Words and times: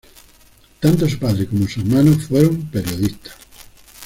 Tanto 0.79 1.07
su 1.07 1.19
padre 1.19 1.45
como 1.45 1.67
su 1.67 1.81
hermano 1.81 2.17
fueron 2.17 2.67
periodistas. 2.71 3.35